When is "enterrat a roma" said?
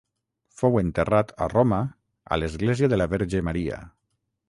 0.81-1.83